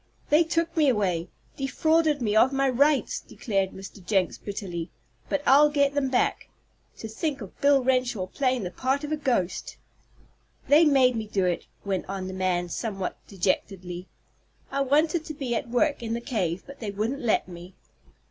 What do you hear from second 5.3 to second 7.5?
I'll get them back! To think